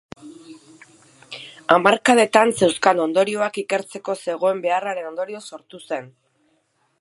[1.75, 6.11] Hamarkadetan zeuzkan ondorioak ikertzeko zegoen beharraren ondorioz sortu zen.